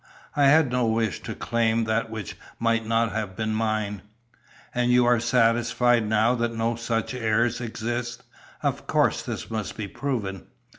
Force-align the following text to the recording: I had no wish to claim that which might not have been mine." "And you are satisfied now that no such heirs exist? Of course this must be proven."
I 0.35 0.45
had 0.47 0.71
no 0.71 0.87
wish 0.87 1.19
to 1.21 1.35
claim 1.35 1.83
that 1.83 2.09
which 2.09 2.35
might 2.57 2.87
not 2.87 3.11
have 3.11 3.35
been 3.35 3.53
mine." 3.53 4.01
"And 4.73 4.91
you 4.91 5.05
are 5.05 5.19
satisfied 5.19 6.09
now 6.09 6.33
that 6.33 6.55
no 6.55 6.75
such 6.75 7.13
heirs 7.13 7.61
exist? 7.61 8.23
Of 8.63 8.87
course 8.87 9.21
this 9.21 9.51
must 9.51 9.77
be 9.77 9.87
proven." 9.87 10.47